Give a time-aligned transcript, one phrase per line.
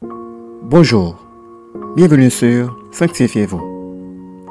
[0.00, 1.16] Bonjour,
[1.96, 3.60] bienvenue sur Sanctifiez-vous.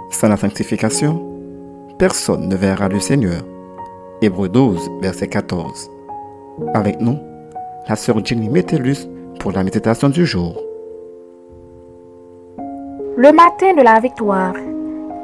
[0.09, 1.23] Sans la sanctification,
[1.97, 3.43] personne ne verra le Seigneur.
[4.21, 5.89] Hébreu 12, verset 14.
[6.73, 7.17] Avec nous,
[7.87, 9.07] la sœur Jenny Metellus
[9.39, 10.61] pour la méditation du jour.
[13.15, 14.55] Le matin de la victoire,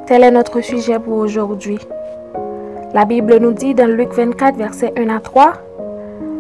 [0.06, 1.80] tel est notre sujet pour aujourd'hui.
[2.94, 5.54] La Bible nous dit dans Luc 24, verset 1 à 3,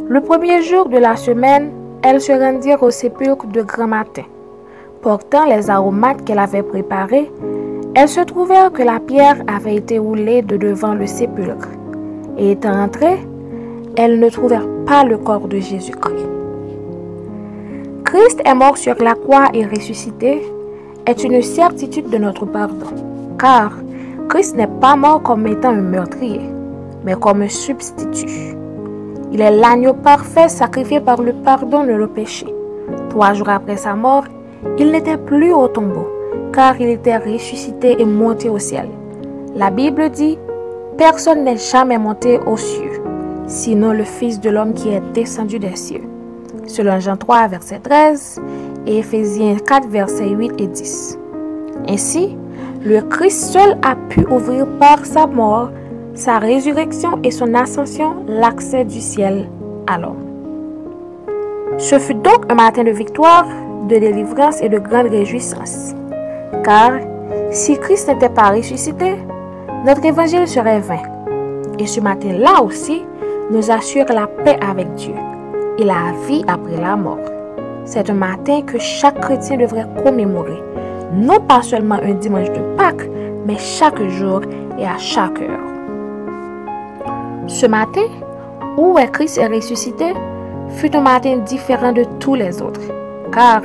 [0.07, 4.23] Le premier jour de la semaine, elles se rendirent au sépulcre de grand matin.
[5.01, 7.31] Portant les aromates qu'elle avait préparés,
[7.95, 11.69] elles se trouvèrent que la pierre avait été roulée de devant le sépulcre.
[12.37, 13.19] Et étant entrées,
[13.95, 16.27] elles ne trouvèrent pas le corps de Jésus-Christ.
[18.03, 20.41] Christ est mort sur la croix et ressuscité
[21.05, 22.87] est une certitude de notre pardon,
[23.39, 23.71] car
[24.29, 26.49] Christ n'est pas mort comme étant un meurtrier,
[27.03, 28.62] mais comme un substitut.
[29.33, 32.53] Il est l'agneau parfait sacrifié par le pardon de nos péchés.
[33.09, 34.25] Trois jours après sa mort,
[34.77, 36.07] il n'était plus au tombeau,
[36.53, 38.87] car il était ressuscité et monté au ciel.
[39.55, 40.37] La Bible dit,
[40.97, 43.01] Personne n'est jamais monté aux cieux,
[43.47, 46.03] sinon le Fils de l'homme qui est descendu des cieux.
[46.67, 48.39] Selon Jean 3, verset 13
[48.85, 51.17] et Ephésiens 4, verset 8 et 10.
[51.89, 52.37] Ainsi,
[52.85, 55.71] le Christ seul a pu ouvrir par sa mort,
[56.15, 59.49] sa résurrection et son ascension l'accès du ciel
[59.87, 60.23] à l'homme.
[61.77, 63.47] Ce fut donc un matin de victoire,
[63.89, 65.93] de délivrance et de grande réjouissance.
[66.63, 66.91] Car
[67.51, 69.15] si Christ n'était pas ressuscité,
[69.85, 71.01] notre évangile serait vain.
[71.79, 73.03] Et ce matin-là aussi
[73.51, 75.15] nous assure la paix avec Dieu
[75.79, 77.17] et la vie après la mort.
[77.85, 80.61] C'est un matin que chaque chrétien devrait commémorer,
[81.11, 83.09] non pas seulement un dimanche de Pâques,
[83.45, 84.41] mais chaque jour
[84.79, 85.72] et à chaque heure.
[87.47, 88.07] Ce matin,
[88.77, 90.13] où Christ est ressuscité,
[90.69, 92.81] fut un matin différent de tous les autres.
[93.31, 93.61] Car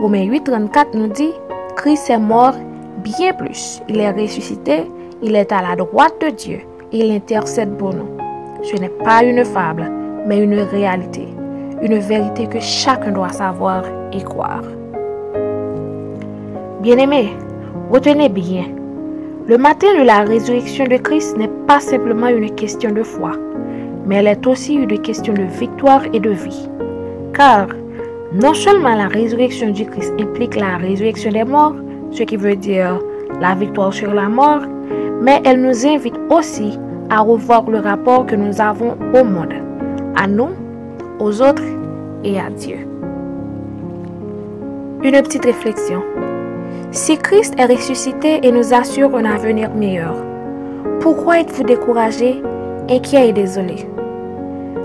[0.00, 1.32] Romains 8, 34 nous dit,
[1.76, 2.54] Christ est mort
[2.98, 3.80] bien plus.
[3.88, 4.90] Il est ressuscité,
[5.22, 6.60] il est à la droite de Dieu
[6.92, 8.16] il intercède pour nous.
[8.62, 9.90] Ce n'est pas une fable,
[10.26, 11.26] mais une réalité.
[11.80, 14.62] Une vérité que chacun doit savoir et croire.
[16.80, 17.30] Bien-aimés,
[17.90, 18.66] retenez bien,
[19.48, 23.32] le matin de la résurrection de Christ n'est pas simplement une question de foi,
[24.06, 26.68] mais elle est aussi une question de victoire et de vie.
[27.34, 27.66] Car
[28.32, 31.74] non seulement la résurrection du Christ implique la résurrection des morts,
[32.12, 33.00] ce qui veut dire
[33.40, 34.62] la victoire sur la mort,
[35.20, 36.78] mais elle nous invite aussi
[37.10, 39.54] à revoir le rapport que nous avons au monde,
[40.14, 40.50] à nous,
[41.18, 41.64] aux autres
[42.22, 42.86] et à Dieu.
[45.02, 46.00] Une petite réflexion.
[46.92, 50.14] Si Christ est ressuscité et nous assure un avenir meilleur,
[51.00, 52.42] pourquoi êtes-vous découragé,
[52.90, 53.88] inquiet et désolé?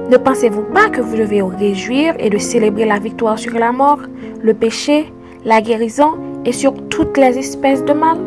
[0.09, 4.00] Ne pensez-vous pas que vous devez réjouir et de célébrer la victoire sur la mort,
[4.41, 5.12] le péché,
[5.44, 6.12] la guérison
[6.45, 8.18] et sur toutes les espèces de mal?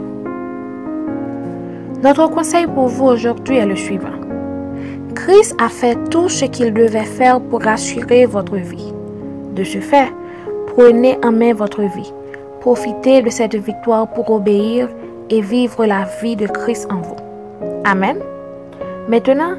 [2.03, 4.21] Notre conseil pour vous aujourd'hui est le suivant.
[5.15, 8.93] Christ a fait tout ce qu'il devait faire pour assurer votre vie.
[9.55, 10.13] De ce fait,
[10.67, 12.13] prenez en main votre vie
[12.61, 14.87] Profitez de cette victoire pour obéir
[15.31, 17.17] et vivre la vie de Christ en vous.
[17.85, 18.19] Amen.
[19.09, 19.55] Maintenant,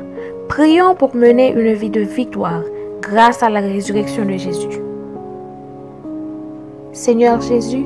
[0.47, 2.61] prions pour mener une vie de victoire
[3.01, 4.79] grâce à la résurrection de Jésus.
[6.91, 7.85] Seigneur Jésus,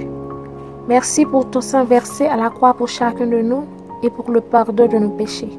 [0.90, 3.64] merci pour ton sang versé à la croix pour chacun de nous
[4.04, 5.58] et pour le pardon de nos péchés.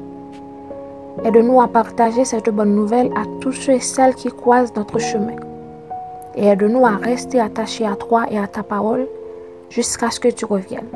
[1.25, 5.37] Aide-nous à partager cette bonne nouvelle à tous ceux et celles qui croisent notre chemin.
[6.35, 9.07] Et aide-nous à rester attachés à toi et à ta parole
[9.69, 10.89] jusqu'à ce que tu reviennes.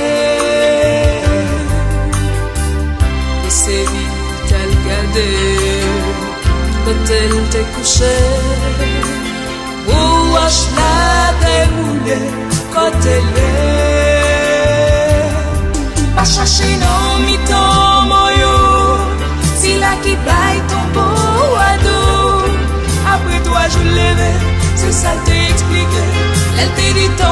[6.85, 8.21] quand elle t'est couchée.
[9.87, 9.91] Ou
[10.35, 10.89] la
[11.43, 12.29] déroulée
[12.73, 13.81] quand elle est.
[16.15, 18.55] pas chercher non mi ton moyo.
[19.59, 21.99] Si la qui baille ton beau ado.
[23.13, 24.27] Après toi, je lève,
[24.75, 25.97] c'est ça t'explique.
[26.59, 27.30] Elle te dit tombe